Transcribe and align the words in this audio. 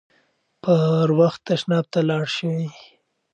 پر 0.63 1.07
وخت 1.19 1.41
تشناب 1.47 1.85
ته 1.93 1.99
لاړ 2.09 2.25
شئ. 2.35 2.59